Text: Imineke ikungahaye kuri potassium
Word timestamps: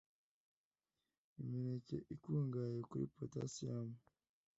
Imineke 1.41 1.95
ikungahaye 2.13 2.81
kuri 2.89 3.05
potassium 3.15 3.87